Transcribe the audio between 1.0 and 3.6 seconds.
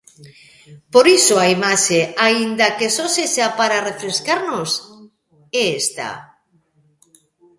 iso a imaxe, aínda que só sexa